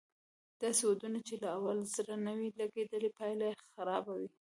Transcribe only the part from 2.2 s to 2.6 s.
نه وي